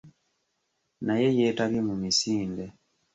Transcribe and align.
Naye 1.05 1.27
yeetabye 1.37 1.79
mu 1.87 1.95
misinde. 2.01 2.63